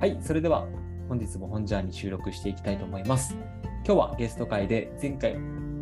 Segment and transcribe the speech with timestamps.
[0.00, 0.66] はい、それでは
[1.10, 3.36] 本日も本ジャーに収録していきたいと思います。
[3.84, 5.36] 今日はゲスト会で前回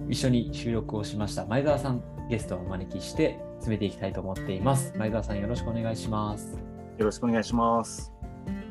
[0.08, 4.92] 一緒に収録をしました前澤さんゲストをお招きして進めていきたいと思っています。
[4.98, 6.58] 前澤さんよろしくお願いします。
[6.98, 8.12] よろしくお願いします。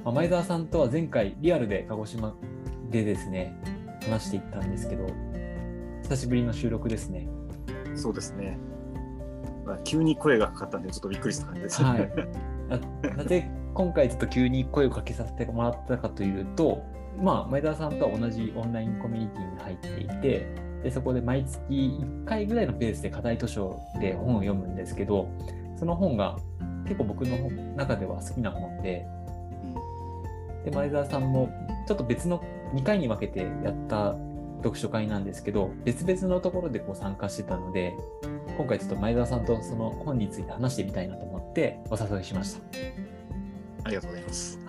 [0.04, 2.36] まあ前澤さんとは前回リアルで鹿児島
[2.92, 3.58] でですね
[4.04, 5.08] 話していったんですけど
[6.04, 7.26] 久しぶりの収録ですね。
[7.96, 8.60] そうですね。
[9.66, 11.82] まあ、急に声がかかったんで、ちょっとびっくりした感じです。
[11.82, 12.12] はい。
[13.08, 16.84] ななぜ今回ちょっと急に声をかけさせてもらったかというと、
[17.22, 20.48] まあ、前澤さんとは同じオンラインコミュニティに入っていて、
[20.82, 25.30] でそこで毎月1回ぐらいのペースで課題図書で本を読むんですけど、
[25.78, 26.38] その本が
[26.86, 29.06] 結構僕の中では好きな本で、
[30.66, 31.48] で前澤さんも
[31.88, 34.16] ちょっと別の2回に分けてやった
[34.64, 37.94] 読書会なんですけど、別々のところでこう参加してたので、
[38.58, 43.17] 今回ちょっと前澤さんとその本について話してみたいなと思ってお誘いしました。
[43.88, 44.60] ありがとうございます。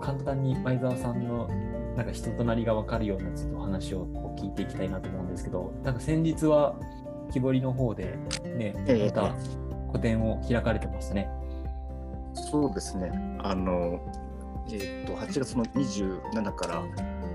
[0.00, 1.48] 簡単に前澤さんの
[1.96, 6.76] なんか人となりが分かるようなちょっとお話をこう聞いていきたいなと思うんですけど、なんか先日は
[7.32, 8.16] 木彫りの方で
[8.56, 9.34] ね、ええまた
[9.92, 11.28] 個展を開かれてましたね。
[12.34, 13.10] そうですね。
[13.40, 14.00] あの、
[14.70, 16.82] えっ、と、8月の27から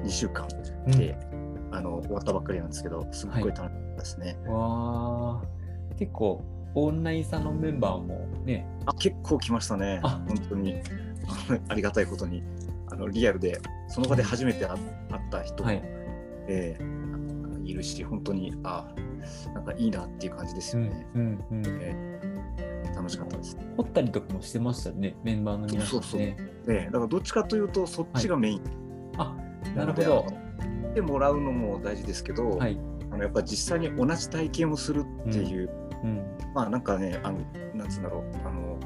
[0.03, 0.47] 2週間
[0.87, 1.17] で、
[1.71, 4.37] あの終わったばっかりなんですけど、すっごい楽しかったですね。
[4.47, 6.43] わー結構
[6.75, 9.99] オンラインさんのメンバーもね、あ、結構来ましたね。
[10.03, 10.75] あ本当に
[11.69, 12.43] ありがたいことに、
[12.91, 15.81] あのリアルで、その場で初めて会会った人も、はい
[16.47, 17.03] えー
[17.65, 18.93] いるし、本当に、あ、
[19.53, 21.07] なんかいいなっていう感じですうんよね。
[21.15, 23.57] うんうん、えー楽しかったです。
[23.77, 25.87] 掘ったりとかもしてましたね、メンバーの皆さんね。
[25.89, 26.35] そうそうえ
[26.67, 28.61] えだからどっちかというと、そっちがメイン。
[29.17, 29.35] あ
[29.75, 30.03] なるほのど。
[30.03, 32.77] であの見てもらうのも大事ですけど、はい。
[33.11, 35.82] あのやっぱ実際に同じ体験をするっていう、うん
[36.53, 37.39] まあなんかねあの
[37.73, 38.23] なんつうんだろう。
[38.45, 38.79] あの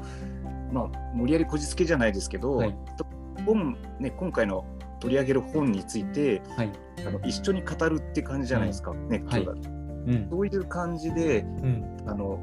[0.72, 2.76] まあ無理やりこじつけじゃないですけど、はい。
[3.46, 4.64] 本ね今回の
[5.00, 6.72] 取り上げる本についてはい。
[7.06, 9.70] あの一緒に語るって感じじゃないですか、ね今日だと。
[9.70, 10.28] うん。
[10.30, 11.96] そういう感じでうん。
[12.06, 12.40] あの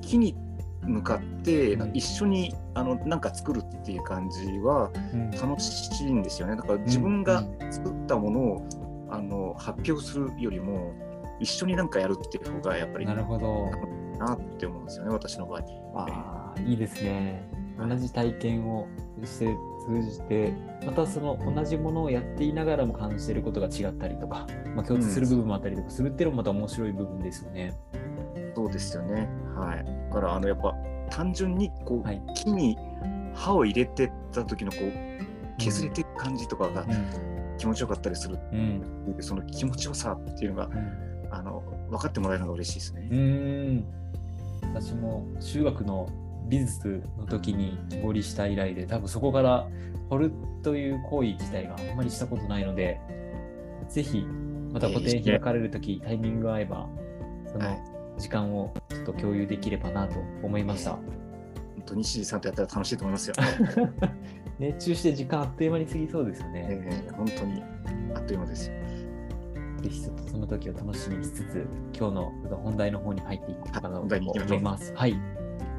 [0.00, 0.36] 木に
[0.82, 1.90] 向かってうん。
[1.96, 5.30] 一緒にあのなんか作るっていう感じはうん。
[5.30, 6.56] 楽しいんですよね。
[6.56, 8.68] だから自分が作ったものを、
[9.10, 10.92] あの発表するよりも
[11.38, 13.70] 一緒になんかやるっていう方がやっぱりいないるほど。
[14.16, 15.60] なって思うんですよね、私の場合。
[15.94, 17.48] ああ、いいですね。
[17.78, 18.86] 同じ体験を
[19.22, 19.56] して
[19.86, 20.52] 通じて、
[20.84, 27.74] またその同じものをやっていながらも感じていることが違ったりとか、まあ、共通する部分もあったりとかするっていうのもまた面白い部分ですよね。
[28.54, 29.28] そうですよね。
[29.54, 29.84] はい。
[30.08, 30.74] だからあのやっぱ
[31.10, 32.76] 単純にこう、はい木に
[33.34, 36.86] 刃を入れてった時のこう削れてる感じとかが
[37.58, 39.14] 気持ちよかったりするうん。
[39.14, 39.22] うん。
[39.22, 40.70] その気持ちよさっていうのが
[41.30, 43.08] あの分かってもらえるのが嬉しいですね。
[43.10, 43.84] うーん。
[44.80, 46.08] 私も中学の
[46.48, 49.68] 美術の時に木彫りした以来で、多分そこから
[50.10, 50.32] 彫る
[50.62, 53.00] という行為自体があんまりしたことないので、
[53.88, 54.26] ぜひ
[54.72, 56.88] また個展開かれる時、タイミング合えば、
[57.50, 60.92] そのはい時間をちょっと共有できればなと思いました。
[60.92, 61.02] 本
[61.84, 63.34] 当に西地さんとやったら楽しいと思いますよ。
[64.58, 66.66] 熱中して時間あっという間に過ぎそうですよね。
[66.70, 67.62] えー本当に
[68.14, 68.74] あっという間ですよ。
[69.86, 71.66] ぜひちょっとその時を楽しみにしつつ、
[71.96, 72.32] 今日の
[72.64, 74.92] 本題の方に入っていこうかなと思います。
[74.96, 75.12] はい。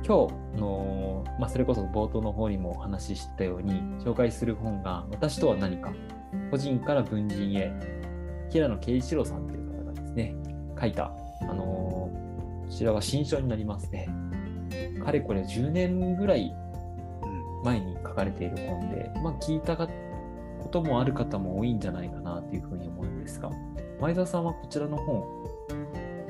[0.06, 5.92] 今日の、まあ、それこそ冒頭の方にもお話ししたように、紹介する本が、私とは何か、
[6.52, 7.74] 個人から文人へ、
[8.50, 10.36] 平野啓一郎さんという方がですね、
[10.80, 12.28] 書いた、あのー
[12.68, 14.10] こちらは新書になりますね。
[15.04, 16.54] かれこれ10年ぐらい
[17.24, 19.88] うん前に書かれている本で、まあ、聞いたか
[20.60, 23.50] こともある方も多いんじゃないかなというふうに思うんですが、
[24.00, 25.24] 前澤さんはこちらの本、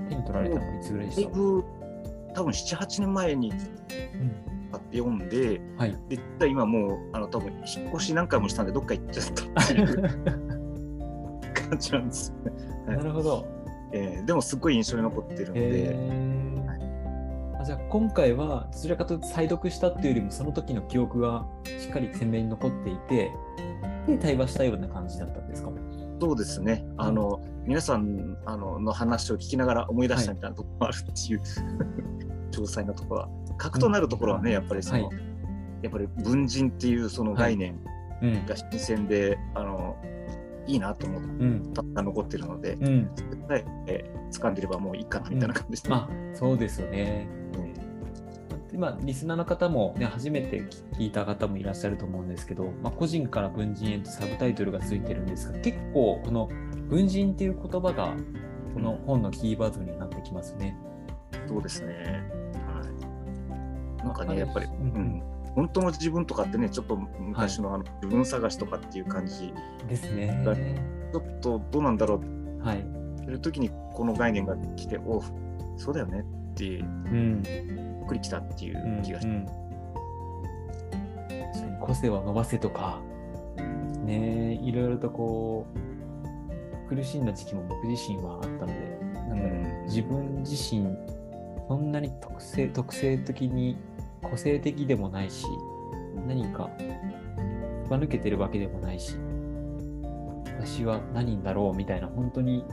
[0.09, 1.29] 手に取られたのはいつぐらいでした？
[1.29, 3.57] 多分7、8年前にうん
[4.71, 5.97] 買って読んで、はい。
[6.39, 10.01] で今もうあの多分引っ越し何回もしたんでどっか行っちゃったっていう
[11.69, 12.95] 感じなんですよね。
[12.97, 13.45] なるほど。
[13.93, 23.31] えーでもすっごい印象に残ってるんへで、ーあじゃあ今回はどちらかというと再読したっていうよりもその時の記憶がしっかり鮮明に残っていて
[24.07, 25.71] で対話したような感じだったんですか？
[26.19, 31.41] そうですね、あの皆さんあのの話を聞きながら思い出したみたいなところもあるっていう、
[32.51, 33.29] 詳細なところは。
[33.57, 35.17] 核となるところはね、やっぱりその、はい
[35.83, 37.79] やっぱり文人っていうその概念
[38.23, 38.45] うん。
[38.47, 39.95] が新鮮で、あの
[40.65, 41.73] いいなと思っうん。
[41.73, 43.09] たのが残ってるので、うん。
[43.15, 47.27] 絶対、えー掴んでればもういいかなみたいな感じで、まあそうですよね。
[47.53, 47.76] うん
[48.77, 50.61] 今、リスナーの方も、ね、初めて
[50.99, 56.47] 聞いた方もいらっしゃると思うんですけど、まあ、個人から文人へとサブタイトルがついてるんですが、結構この
[56.87, 58.15] 文人っていう言葉が、
[58.75, 60.77] この本のキーワードになってきますね。
[61.47, 62.23] そうですね。
[62.67, 64.05] はい。
[64.05, 65.23] なんかね、やっぱり、ううんん、
[65.55, 69.51] 本当の自分とかってねちょっと昔のあの自分探しとかっていう感じ、
[69.89, 70.39] ですね。
[71.11, 72.21] ちょっとどうなんだろ
[72.61, 72.81] うはい。
[72.81, 75.23] っていう時にこの概念が来てお
[75.77, 76.19] そうだよね
[76.51, 77.43] ってうん。
[78.07, 79.45] ゆっくり来たっていうんう気がして、うん
[81.27, 83.01] 確かに個性は伸ばせとか、
[84.05, 88.73] ねいろいろとこう、苦しんだ時期も僕自身はあったので、
[89.29, 89.85] なんだろううん。
[89.85, 90.95] 自分自身、
[91.67, 93.77] そんなに特性特性的に
[94.21, 95.45] 個性的でもないし、
[96.27, 96.69] 何か、
[97.89, 99.17] 突抜けてるわけでもないし、
[100.59, 102.63] 私は何だろうみたいな、本当に、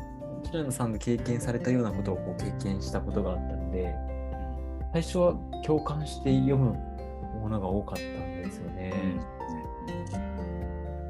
[0.50, 3.94] 平野さんが経験されたようなことをこう経験したことがあったので、
[4.94, 5.34] 最初は
[5.66, 6.72] 共感して読む
[7.40, 8.92] ものが多かったんですよね。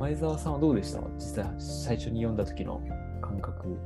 [0.00, 1.00] 前澤さんはどうでした？
[1.16, 2.80] 実際最初に読んだ時の
[3.20, 3.76] 感覚、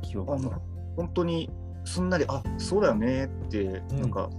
[0.00, 0.58] 記憶は。
[0.96, 1.50] 本当に
[1.84, 4.30] すんなりあそうだよねってうんなんか、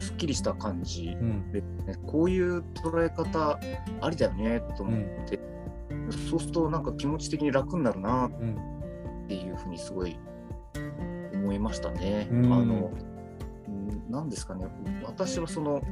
[0.00, 1.52] すすっきりした感じうん。
[1.52, 3.60] で、ね、こういう捉え方
[4.00, 5.38] ありだよねと思って、
[6.28, 8.56] そうするとなんか気持ち的に楽になるなうん。
[9.26, 10.18] っていうふうにすごい
[11.34, 12.26] 思いましたね。
[12.32, 12.90] うんあの
[14.14, 14.66] うんなんですかね
[15.04, 15.82] 私はその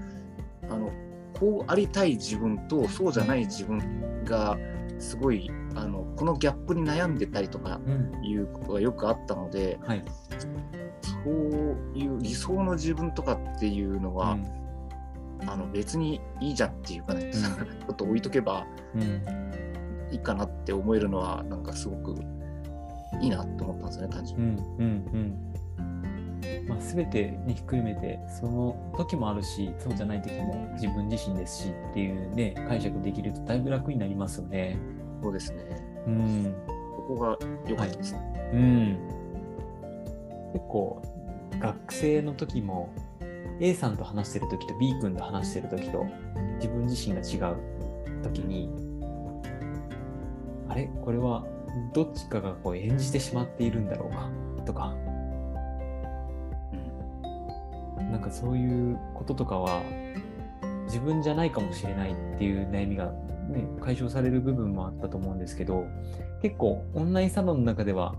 [0.71, 0.91] あの
[1.39, 4.57] こうありたい自分とそうじゃない自分が
[4.99, 8.25] すごいあのこのギャップに悩んでたりとかうん。
[8.25, 10.05] いうことがよくあったのではい。
[11.03, 11.33] そう
[11.95, 14.37] いう理想の自分とかっていうのは、
[15.47, 19.23] あの別にいいじゃんっていうかね、ん ちょっと置いとけばうん。
[20.11, 22.21] いいかなって思えるのはなんかすごく
[23.21, 24.63] いいなと思ったんですよね単純に。
[24.79, 25.52] うん。
[26.69, 34.79] まあ、全てにひっくるめて、その時もあるし、そうじゃない時も自分自身ですしっていうね、解釈できるとだいぶ楽になりますよね。
[35.23, 35.63] そうですね
[36.07, 36.55] うん。
[36.97, 38.51] そこが良かったですね。
[38.53, 38.99] うん。
[40.53, 41.03] 結構、
[41.59, 42.91] 学生の時も、
[43.61, 46.05] A さんと話してる時と B 君と話してる時と、
[46.57, 47.57] 自分自身が違う
[48.23, 48.71] 時に、
[50.69, 50.89] あれ？
[51.05, 51.47] これは
[51.93, 54.31] どっちかがこう演じてしまっているんだろうか？
[54.65, 54.97] とか、
[58.33, 59.83] そういうこととかは、
[60.87, 63.13] 自分じゃないかもしれないっていう悩みが、
[63.49, 65.87] ね、解消される部分もあったと思うんですけど、
[66.43, 68.17] 結構オンラインサロンの中では、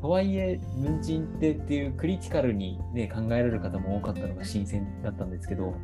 [0.00, 5.74] とはいえ文鎮ってっていうクリティカルに、ね、考えられる方も多かったのが新鮮だったんですけど、うん。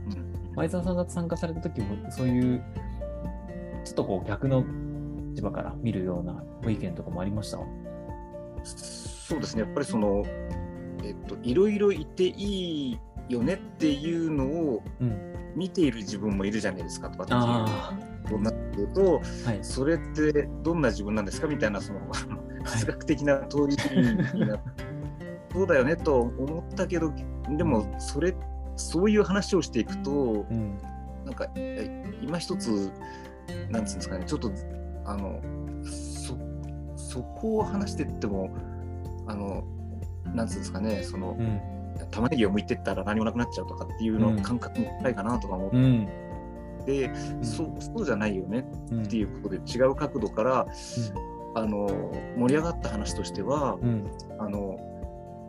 [0.54, 2.62] 前澤さんが参加された時もそういう
[3.84, 4.64] ちょっとこう逆の
[5.32, 7.58] 立場から見るようなご意見とかもありました？
[8.64, 9.64] そうですね。
[9.64, 10.24] やっぱりその、
[11.04, 15.36] えっと、いろいろいていいよねっていうのをうん。
[15.56, 19.58] 見ている自分もいるじゃないですかとかっていうなってくるとあ、はい。
[19.62, 22.00] それってどんな自分なんですかみたいなその
[22.64, 24.72] 哲学的な問いになって
[25.54, 27.10] そうだよねと思ったけど
[27.48, 28.36] でもそれ
[28.76, 30.78] そういう話をしていくとうん。
[31.24, 32.92] なんかえ今一つ
[33.70, 34.52] なんつうんですかねちょっと
[35.06, 35.40] あの
[35.84, 36.36] そ
[36.96, 38.54] そこを話してっても
[39.26, 39.64] あの
[40.34, 41.75] なんつうんですかねそのうん。
[42.10, 46.08] 玉ねぎを剥いてったら何もなくなっちゃうとかっていうのうん感覚に近いかなとか思っうん。
[46.84, 47.10] て、
[47.42, 49.02] そうそうじゃないよねうん。
[49.02, 50.66] っていうことで違う角度から、
[51.54, 51.88] あの
[52.36, 54.10] 盛り上がった話としては、うん。
[54.38, 54.78] あの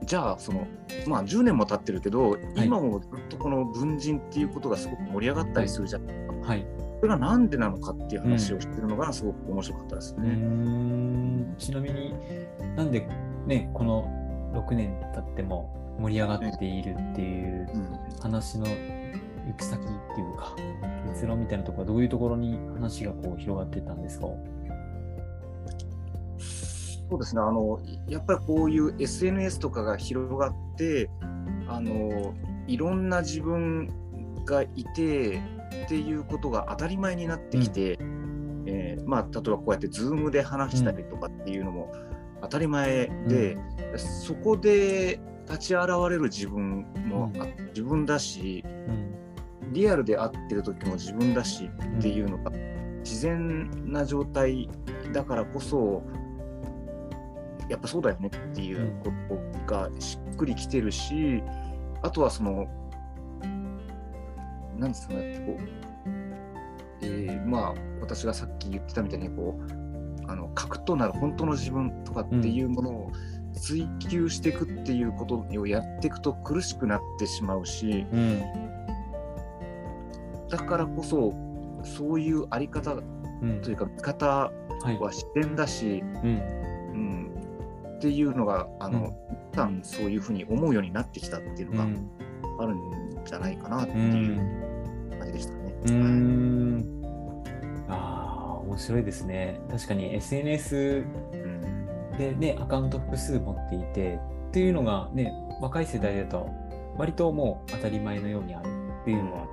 [0.06, 0.68] じゃあその
[1.08, 6.06] まあ10年も経ってるけど、今もずっとこの文人っていうことがすごく盛り上がったりするじゃん、
[6.42, 6.66] はい。
[7.00, 10.30] それがなんでなのかっていう話をしてるのがすごく面白かったですね。
[10.30, 12.13] んちなみに
[12.75, 13.08] なんで
[13.46, 14.08] ね、この
[14.54, 19.84] 6年経っても盛り上がっているっていううん話の行く先っ
[20.16, 20.56] ていうか、
[21.08, 24.27] 結論みたいなところはどういうところに話がこう広がってたんですか？
[27.10, 27.42] そうですね。
[27.42, 31.10] あのやっぱりこういう SNS とかが広がって
[31.68, 32.34] あの
[32.68, 33.89] いろんな自分
[34.46, 35.42] がいてっ
[35.88, 37.98] ていうことが当たり前になってきて、
[38.66, 41.94] えーまあ、例えばこうやって Zoom で話したりとかっていうのも
[42.42, 43.58] 当たり前で、
[43.98, 47.42] そこで立ち現れる自分も、うん。
[47.42, 49.74] あ自分だしうん。
[49.74, 52.51] リアルで会ってる時も自分だしっていうのが
[53.00, 54.70] 自然な状態
[55.13, 56.04] だからこそ
[57.70, 59.12] やっぱそうだよねっていうこ
[59.68, 61.44] とがしっくりきてるし、
[62.01, 62.66] あとはその
[64.77, 66.16] なんですかねこう、
[67.01, 73.12] えーまあ私がさっき言ってたみたいにこうあの核となる本当の自分とかっていうものを
[73.58, 78.42] 追求していくっていうことをやっていくと苦しくなってしまうし、うん。
[80.50, 81.34] だからこそ
[81.84, 82.94] そういうあり方
[83.42, 84.98] うんというか見方はい。
[85.00, 86.42] は自然だし、うん。
[86.94, 87.32] うん、
[87.98, 89.16] っていうのがあの、
[89.52, 92.10] 一旦そういうふうに思うようになってきたっていうのがうん。
[92.60, 92.80] あるん
[93.26, 93.96] じゃないかなってう。
[93.98, 97.02] いうん感じでしうーん。
[97.90, 99.60] ああ、面白いですね。
[99.70, 101.57] 確かに SNS うん
[102.17, 104.19] でね、アカウント複数持っていて
[104.50, 105.31] っていうのがね、
[105.62, 106.50] 若い世代だと
[106.97, 108.67] 割ともう当たり前のようにある
[109.01, 109.47] っていうのは、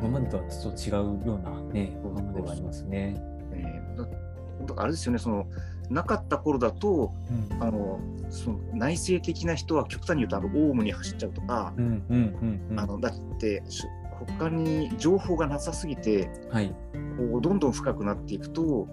[0.00, 3.14] 今までとはちょっと違うようなね、ものではありますね。
[3.52, 4.28] えー
[4.76, 5.46] あれですよねその
[5.90, 7.14] なかった頃だと
[7.50, 12.80] うんあのその内省的な人は極端に言うとあのオウムに走っちゃうとか、うんうんうんうん。
[12.80, 13.84] あのだってし
[14.36, 16.74] 他に情報がなさすぎてはい。
[17.16, 18.86] こうどんどん深くなっていくと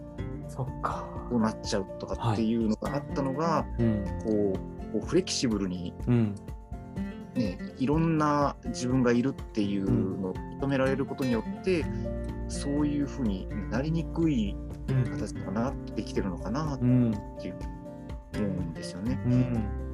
[0.47, 1.07] そっか。
[1.29, 4.03] こうなっちゃうとかっていうのがあったのが、うん。
[4.23, 4.53] こ
[4.95, 6.35] うフレキシブルに、うん。
[7.35, 11.85] ね、いろんな自分がいるっていうのを認められることによって、
[12.47, 14.55] そういうふうになりにくい
[14.87, 15.03] うん。
[15.03, 17.13] 形がなってきてるのかなってうん。
[17.13, 17.55] いう
[18.37, 19.19] 思うんですよね。
[19.25, 19.31] うん。
[19.33, 19.85] うん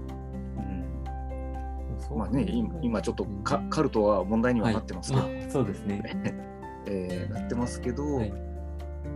[2.16, 6.02] まあね、今今ちょっとカカルトは問題にはなってますけど、はいあそうですね。
[6.88, 8.34] えーなってますけど、はい。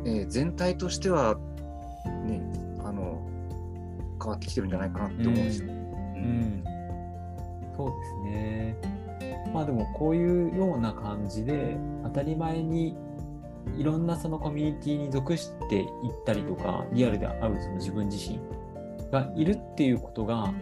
[0.05, 1.37] えー全体としては、
[2.25, 2.41] ね、
[2.83, 3.21] あの
[4.21, 5.67] 変わってきてるんじゃないかなって思うんですよ。
[5.67, 6.63] ううんん、
[7.75, 8.77] そうですね。
[9.53, 12.97] まあでもこういうような感じで当たり前に
[13.77, 15.87] いろんなそのコミュニティに属していっ
[16.25, 18.39] たりとかリアルで会うその自分自身
[19.11, 20.53] がいるっていうことが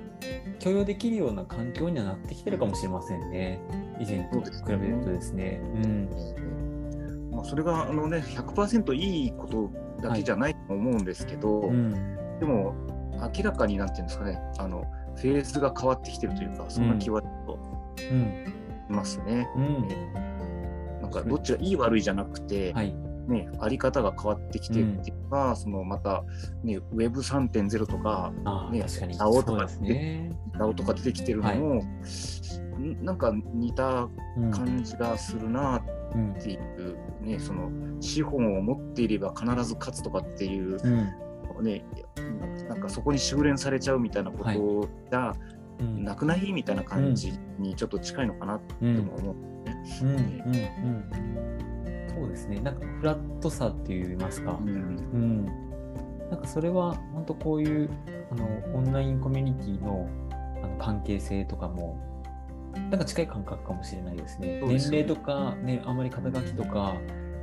[0.60, 3.60] 許容できるような環境にはなってきてるかもしれませんね。
[4.00, 5.60] 以前と比べるとですね。
[5.76, 6.10] うん。
[7.44, 9.72] まあ、それがあの、ね、100%いいこと
[10.02, 11.94] だけじゃないと思うんですけど、うん。
[12.40, 12.74] でも
[13.36, 14.86] 明らかになんていうんですかねあの
[15.16, 17.60] フェーズが変わってきてるというかそんな気はちょっと
[18.12, 18.46] うん。
[18.90, 19.48] しますね。
[19.56, 19.88] うん。
[21.02, 22.94] なんかどっちがいい悪いじゃなくて、はい。
[23.28, 26.26] ね、あり方が変わってきてるっていうか、そのまた、
[26.64, 28.34] ね、Web3.0 とか
[28.72, 29.16] ね確かに。
[29.18, 30.36] 青とかですね。
[30.58, 31.76] DAO とか出てきてるのも、
[32.80, 34.52] んなんか似たうん。
[34.52, 41.64] 感じがするなうんっていう、ね、その資本を持っていれば必ず勝つとかっていう、うん。
[41.64, 41.86] ね、
[42.68, 45.36] なんかそこに修練されちゃうみたいなことが
[45.80, 46.04] うん。
[46.04, 49.36] なくないみたいな感じにちょっと近いのかなってうんも思う。
[50.04, 50.10] うん。
[50.10, 50.16] うん。
[50.16, 52.76] うん、そうですね、なん。
[52.76, 54.70] かフラットさって言いますか、うん。
[54.70, 54.72] う
[55.18, 55.46] ん、
[56.30, 56.42] なん。
[56.42, 57.90] かそれは本当こういう
[58.32, 60.08] あのオンラインコミュニティの
[60.64, 61.98] あの関係性とかも、
[62.74, 64.60] なんか近い感覚かもしれないですね。
[64.60, 64.74] すね。
[64.74, 66.96] 年齢とか、ね、あんまり肩書きとか、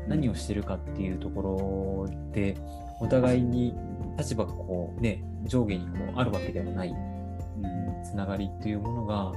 [0.09, 2.57] 何をしてるかっていうところで、
[3.01, 3.75] お互いに
[4.19, 7.91] 立場がこう、ね、上下にこうあるわけではないうん。
[8.03, 9.33] つながりっていうものが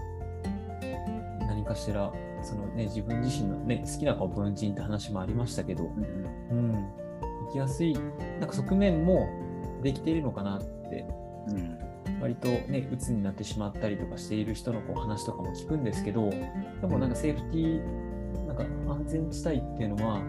[1.48, 5.88] 何かしらその、ね、自分自身の、ね、好きな子文人って話もありましたけど、う
[6.54, 6.90] ん、
[7.48, 7.94] 生きやすい
[8.40, 9.28] なんか側面も
[9.82, 11.06] できているのかなって
[11.48, 11.80] うん
[12.22, 16.38] 割とね鬱になってしまったりとかしている人のこう話とかも聞くんですけどで
[16.88, 20.22] もなんかセーフティーなんか安全地帯っていうのは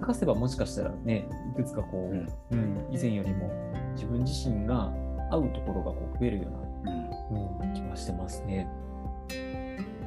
[0.00, 3.50] 探せばもしかしたらねいくつかこう、うんうん、以前よりも
[3.94, 4.92] 自分自身が
[5.30, 8.68] 合うところがこう増えるようなうんうん、気はしてますね。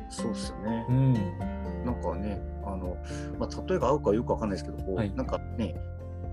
[0.09, 0.91] そうですよねう。
[0.91, 1.13] ん。
[1.85, 2.97] なんかね、あの、
[3.39, 5.75] まあ、例えが合うかはよくわかんないですけど、こう、はいなんかね、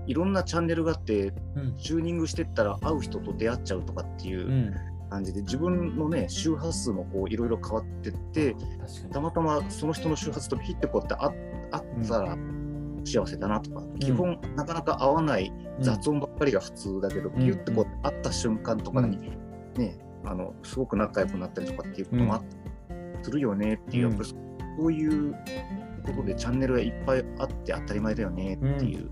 [0.07, 1.77] いろんなチャンネルがあって、うん。
[1.77, 4.73] チューニングしてったら会う人と出会っちゃうとかっていううん。
[5.09, 8.55] 感じで、自分のね、周波数もこういろいろ変わってって。
[9.11, 12.37] たまたまその人の周波数とピッてこうやってああったら
[13.05, 17.33] 幸せだなとか、基本なかなか合わない雑音ばっかりが普通だけど、ん。
[17.33, 19.17] ピュッてこう会った瞬間とかに、
[19.77, 22.45] ね、あのすごく仲良くなったりとかっていうこともあった
[22.95, 24.11] りするよねっていう、うん。
[24.13, 24.29] やっぱり
[24.79, 25.35] そういう
[26.05, 29.09] ことでチャンネルがいっぱいあって当たり前だよねっていう。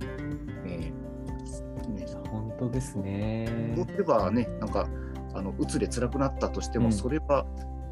[2.62, 3.48] 当ですね。
[3.76, 4.88] そうすればね、なんか、
[5.34, 7.46] あの、うつで辛くなったとしても、うんそれは、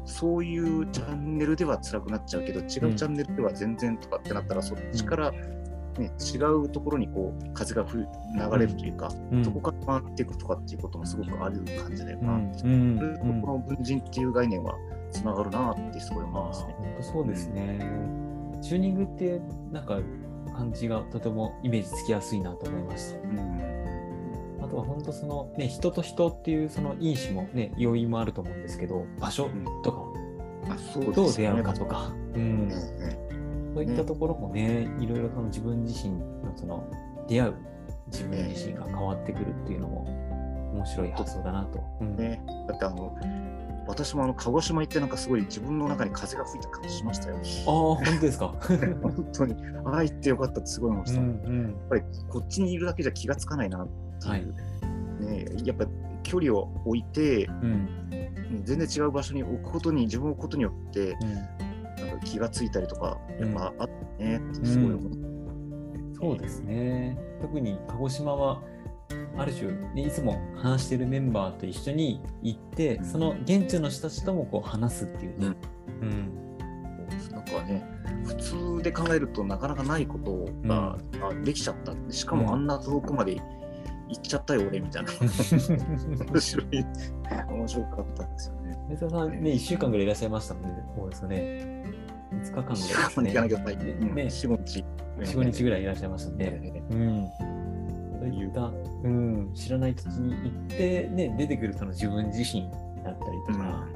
[0.04, 5.32] そういうチャンネルでは辛くなっちゃうけど、違うチャンネルでは全然とかってなったら、そっちから、
[5.98, 8.06] ね、違うところにこう風がふ流
[8.58, 12.34] れるというか、うんそこから回っていくとかっていうこともすごくある感じだよな。
[12.34, 13.42] うん。
[13.42, 14.74] この文人っていう概念は
[15.10, 16.74] つながるなってすごい思いあますね。
[16.78, 17.78] 本当そうですね。
[18.62, 19.40] チューニングって
[19.72, 20.00] なんか
[20.56, 23.20] 感じがとてもイメージつきやすいなと思いました。
[23.20, 23.69] うんあ
[24.70, 29.48] とは本当そのね人と人っていうその因子もね要因もあると思うんですけど場所
[29.82, 29.98] とか。
[30.68, 32.12] あそうどう出会うかとか、
[33.74, 36.22] そういったところもねいろいろその自分自身の
[36.54, 36.84] その
[37.26, 37.54] 出会う
[38.12, 40.04] 自分自身が変わってくるっていうのも
[40.74, 41.82] 面白い発想だなと。
[42.02, 42.16] うん。
[42.16, 43.16] ねだってあの
[43.88, 47.36] 私もあの鹿児島行ってなんかすごい自分の中に風が吹いた感じしましたよ。
[47.36, 48.54] ああ本当ですか？
[49.02, 51.20] 本当に、ああ、行ってよかったってすごい思いました。
[51.20, 53.88] やっんぱりこっちにいるだけじゃ気がつかないなっ
[54.20, 54.32] ていう。
[54.32, 54.70] はい
[55.20, 55.86] ね、やっぱ
[56.22, 58.30] 距離を置いて、うんね
[58.64, 61.34] 全然違う場所に置くことに、自分を置くことによって、うん
[62.00, 65.12] なんか気がついたりとか、やっぱあってねってすごい思う。
[66.14, 67.18] そうですね。
[67.40, 68.62] 特に鹿児島は、
[69.36, 75.56] ある種、ね、いつも話してるメンバーと一緒に行って、うんその現地の人たちともこう話すっていうね。
[76.02, 76.56] うん。
[77.30, 77.84] なんかね、
[78.24, 81.94] 普通で考えるとなかなかないことが、あできちゃった。
[82.12, 83.40] しかもあんな遠くまで
[84.10, 85.10] 行っちゃったよ、俺みたいな。
[85.20, 86.84] 面白い、
[87.48, 88.78] 面白かったんですよね。
[88.88, 90.82] 梅沢さんね、1週間ぐらいいらっしゃいましたもんね。
[90.96, 91.84] そうですよね。
[92.32, 93.76] 5日間ぐらいしかも行かなきゃいけない。
[93.76, 94.84] ねうんね4、5日。
[95.18, 96.82] 4、5日ぐらいいらっしゃいましたね。
[96.90, 97.28] うん。
[98.20, 98.70] そういった、
[99.04, 102.68] うん、知らない土地に行って、ね、出てくるその自分自身
[103.02, 103.86] だったりとか、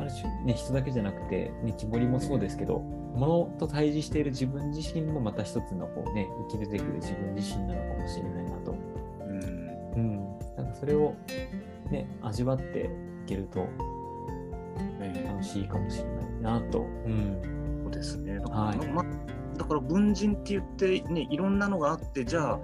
[0.00, 2.80] ある種、ね、人だけじゃなくて、ね、木彫りもそうですけど、
[3.14, 8.74] 物と対峙している自分自身もまた一つのこう、ね、浮き出てくる自分自身なのかもしれないなと。
[9.96, 10.38] うんうん。
[10.56, 11.14] なんかそれを、
[11.90, 12.90] ね、味わって
[13.24, 13.60] いけると
[14.98, 16.04] ね楽しいかもしれ
[16.42, 16.80] ないなと。
[16.80, 17.80] うん。
[17.84, 18.38] そうですね。
[18.38, 19.04] だから,、はいま、
[19.56, 22.60] だから文人って言って、ね、いろんなのがあって、じゃあ、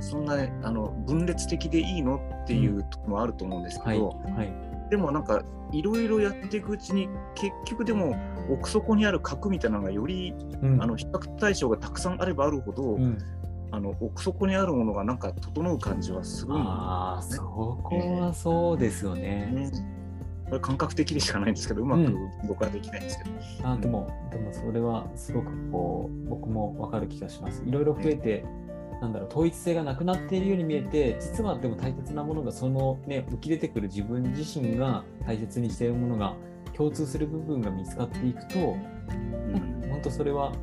[0.00, 3.96] そんな、ね、あの分裂的でいいのっていうところもあると思うんですはい。
[3.96, 4.52] けど、はい。
[4.90, 8.16] でもなんか、いろいろやっていくうちに、結局でも、
[8.50, 13.18] 奥底にある核みたいなのがよりうんあの比較対象がたくさんあればあるほど、うん、
[13.72, 19.50] あの奥底にあるものがなんか整う感じはすごいああ、そこはそうですよね。
[19.52, 19.70] ね。
[20.46, 22.16] これ感覚的でしかないんですけど、うまくうん
[22.48, 23.68] 僕はできないんですけど。
[23.68, 27.62] あでも、でもそれはすごくこう、僕もわかる気がします。
[27.64, 28.44] いろいろ増えて、
[29.00, 36.34] なんだろう、統一性がなくなっているように見えて、実はでも大切なものが、そのね、浮き出てくる自分自身が大切にしているものが、
[36.76, 38.60] 共通する部分が見つかっていくと、う
[39.56, 40.56] ん本当それはね、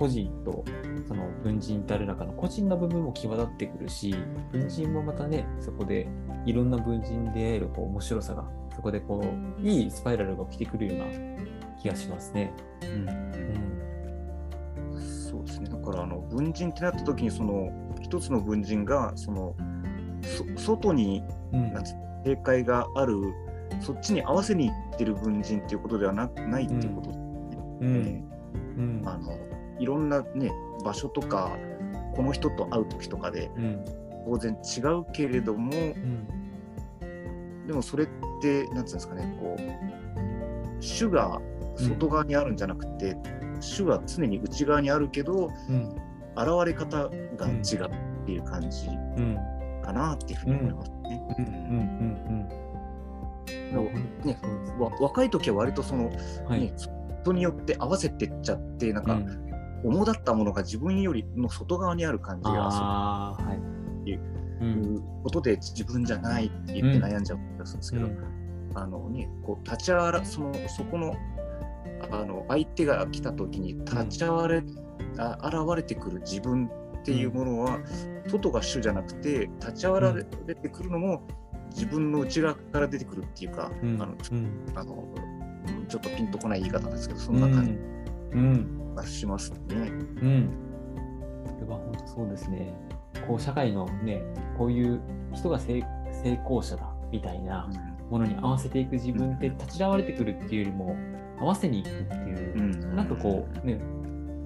[0.00, 0.64] 個人と
[1.06, 4.14] その文人たる中の個人の部分も際立ってくるし、
[4.50, 6.08] 文人もまたね、そこで
[6.46, 11.04] いろんな文人に出会えるこう面白さが、そこでこう、いいスパイラルが起きてくるような
[11.82, 12.50] 気がしますね。
[12.82, 13.06] うん。
[14.98, 15.68] そうですね。
[15.68, 19.54] だからあの文人ってなった時にその一つの文人がその
[20.22, 21.92] そ外にうんなんつ
[22.24, 23.20] 正解がある
[23.80, 27.24] そっちに合わせにいってる文人っていうことではなないっていうことですね。
[27.80, 28.30] うん。
[28.78, 29.02] うん。
[29.04, 29.49] あの
[29.80, 30.52] いろんなね
[30.84, 31.56] 場所とか
[32.14, 33.84] この人と会う時とかでうん。
[34.26, 37.66] 当然違うけれどもうん。
[37.66, 38.08] でもそれっ
[38.40, 41.40] てなんつうんですかねこう主が
[41.76, 43.16] 外側にあるんじゃなくて、
[43.60, 45.96] 主は常に内側にあるけどうん。
[46.36, 47.90] 現れ方が違う
[48.22, 48.90] っていう感じう
[49.20, 49.36] ん。
[49.82, 51.00] かなっていうふうに思いますね。
[54.24, 54.38] ね
[54.78, 56.10] わ若い時は割とその、
[56.46, 56.72] はいね。
[57.22, 59.20] 人によって合わせてっちゃってなんか、
[59.82, 64.10] 主だったものが自分よりの外側にある感じがああ、はい。
[64.10, 64.20] いうう。
[64.60, 68.18] することで自分じゃないって言って悩んじゃう気がするんですけど、うん。
[68.74, 71.16] あのねこう立ち上がらそのそこの
[72.10, 74.62] あの相手が来た時に立ち上がれ、
[75.18, 77.78] あ現れてくる自分っていうものは、
[78.28, 81.22] 外が主じゃなくて立ち上がられてくるのも
[81.70, 84.00] 自分の内側から出てくるっていうか、うん。
[84.00, 84.72] あのうん。
[84.74, 87.72] あのうんちょっとピンとこない言い方ですけどそんな感じ。
[88.36, 88.79] うん。
[89.00, 89.58] がしますね。
[90.22, 90.50] うん。
[91.44, 92.74] これは本当そうですね。
[93.26, 94.22] こう社会のね、
[94.56, 95.00] こういう
[95.32, 95.82] 人が成
[96.22, 97.68] 成功者だみたいな
[98.10, 100.96] ものに合わせていく自分って立ち上がれてくるっていうよりも
[101.38, 103.80] 合わせにいくっていう、うんなんかこうね、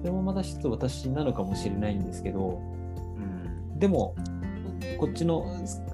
[0.01, 2.61] それもまた一つ私なのかもしれないんですけど、
[3.17, 4.15] うんでも、
[4.99, 5.45] こっちの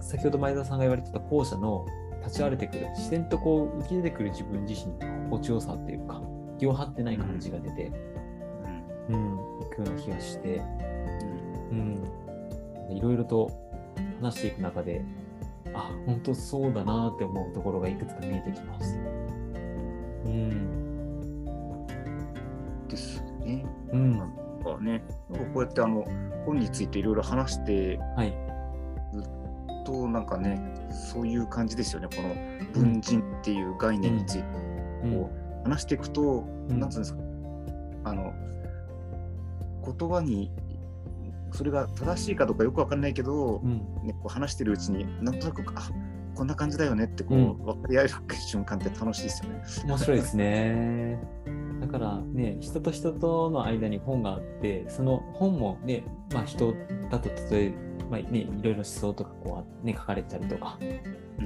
[0.01, 1.85] 先ほど前田さんが言われてた後者の
[2.23, 6.21] 立ち上がれてくる、自然とこう浮き出てくる自分自身の心地よさっていうか、
[6.59, 7.91] 気を張ってない感じが出て、
[9.11, 10.61] うん、いくような気がして、
[11.71, 12.03] うん、
[12.89, 13.51] いろいろと
[14.21, 15.03] 話していく中で、
[15.73, 18.95] あ、本当そうだなって思うところがいくつか見えてきます。
[20.25, 21.47] うん。
[22.87, 23.65] ですね。
[23.91, 24.17] うん。
[24.17, 24.29] なん
[24.63, 26.05] かね、なんかこうやってあの
[26.45, 28.33] 本についていろいろ話してはい。
[29.83, 32.07] となんかね、そういう感じですよね。
[32.15, 32.35] この
[32.73, 34.45] 文人っていう概念について
[35.03, 37.19] うんこう話していくと、うんなんつうんですか、
[38.05, 38.33] あの
[39.83, 40.51] 言葉に
[41.51, 43.77] それが正しいかどうかよくわかんないけど、うん。
[44.03, 45.89] ね、こう話してるうちになんとなくあ
[46.35, 48.13] こんな感じだよねってこう、うん分かり合える
[48.47, 49.63] 瞬間って楽しいですよね。
[49.85, 51.19] 面白いですね。
[51.81, 56.73] だからね、人と人との間に本があって、その本もね、まあ人
[57.09, 57.69] だと例え
[58.09, 60.79] ば、まあね、いろいろ思想とかこう、ね、書かれたりとか、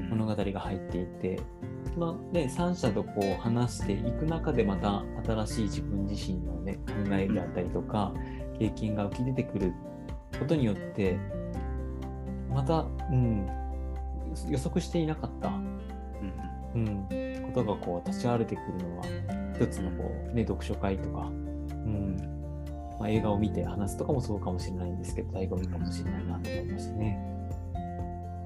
[0.10, 1.39] 物語が入っていて、
[1.93, 8.13] そのね、三者とこう話していく中でまた新しい自分自身のね、考えであったりとか、
[8.60, 9.74] 経験が浮き出てくる
[10.39, 11.17] ことによって、
[12.50, 13.48] また、うん、
[14.50, 19.06] 予測していなかったうんうん、ことがこう立ち現れてくるのは
[19.56, 22.17] 一つのこう、ね、読書会とか、うん
[23.00, 27.19] ままあ、映画を見て話すとかもそうかもしれないんですけど、醍醐味かもしれないなと思いましたね。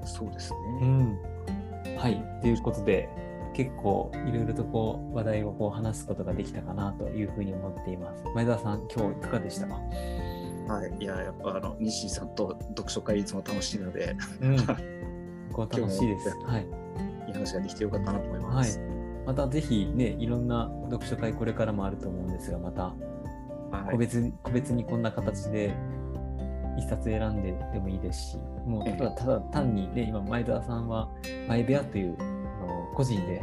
[0.04, 0.86] そうですうね。
[0.86, 1.18] ん。
[1.96, 2.40] はい。
[2.40, 3.08] ということで、
[3.60, 8.24] 結構いろいろとこう話題をこう話すことができたかなというふうに思っています。
[8.34, 9.74] 前澤さん、今日いかがでしたか？
[9.74, 10.96] はい。
[10.98, 14.56] いや、やっぱあの西井さんと読書会いつも楽しいので、うん。
[15.52, 16.30] こう楽しいです。
[16.46, 16.66] はい。
[17.28, 18.80] いい話ができてよかったなと思いまはいす。。
[19.26, 22.94] またぜひね、いろんな読書会これからもあると思うんですが、または
[23.88, 25.74] い個別に個別にこんな形で
[26.78, 31.10] 一冊選んででもいいですし、もうただただ単にね、今前澤さんは
[31.46, 32.39] マイ部屋という
[32.94, 33.42] 個人で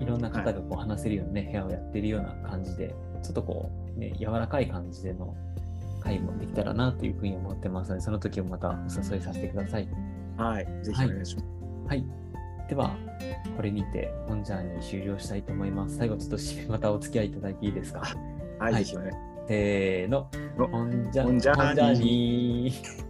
[0.00, 5.34] いろんな方がこう話せるようなね、部屋をやってるような感じで、ちょっとこうね、柔らかい感じでの
[6.00, 8.72] 会もできたらなというふうに思ってますので、その時もまたお
[9.12, 9.88] 誘いさせてください。
[10.38, 10.66] はい。
[10.82, 11.46] ぜひお願いします。
[11.88, 12.04] はい。
[12.68, 12.96] では、
[13.56, 15.96] これにて本ジャーニー終了したいと思います。
[15.98, 18.00] 最後ちょっと締めまたお付き合いいただいていいですか？
[18.58, 18.72] はい。
[18.72, 19.12] はいぜひお願い
[19.48, 20.30] せーの。
[20.56, 23.09] 本ジャーニー